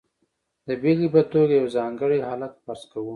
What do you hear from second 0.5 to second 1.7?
د بېلګې په توګه یو